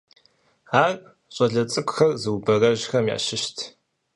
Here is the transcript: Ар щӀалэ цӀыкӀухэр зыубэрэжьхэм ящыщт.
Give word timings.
Ар 0.83 0.93
щӀалэ 1.33 1.63
цӀыкӀухэр 1.71 2.11
зыубэрэжьхэм 2.21 3.05
ящыщт. 3.15 3.57